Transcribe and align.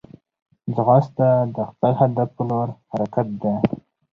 ځغاسته 0.75 1.27
د 1.55 1.57
خپل 1.69 1.91
هدف 2.01 2.29
پر 2.35 2.43
لور 2.49 2.67
حرکت 2.91 3.27
دی 3.41 3.53